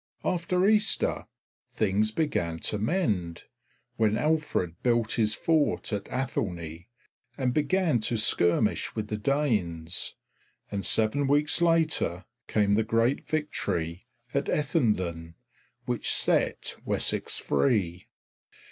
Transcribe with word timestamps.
After 0.25 0.67
Easter 0.67 1.27
things 1.69 2.09
began 2.09 2.57
to 2.61 2.79
mend, 2.79 3.43
when 3.97 4.17
Alfred 4.17 4.81
built 4.81 5.11
his 5.11 5.35
fort 5.35 5.93
at 5.93 6.09
Athelney 6.11 6.89
and 7.37 7.53
began 7.53 7.99
to 7.99 8.17
skirmish 8.17 8.95
with 8.95 9.09
the 9.09 9.17
Danes, 9.17 10.15
and 10.71 10.83
seven 10.83 11.27
weeks 11.27 11.61
later 11.61 12.25
came 12.47 12.73
the 12.73 12.83
great 12.83 13.27
victory 13.27 14.07
at 14.33 14.45
Ethandun, 14.49 15.35
which 15.85 16.11
set 16.11 16.77
Wessex 16.83 17.37
free. 17.37 18.07